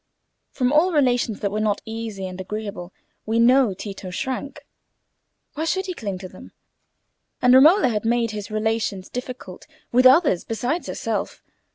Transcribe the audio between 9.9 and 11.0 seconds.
with others besides